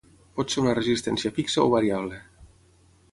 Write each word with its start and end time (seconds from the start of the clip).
Pot 0.37 0.53
ser 0.53 0.61
una 0.61 0.73
resistència 0.79 1.33
fixa 1.37 1.61
o 1.67 1.69
variable. 1.75 2.19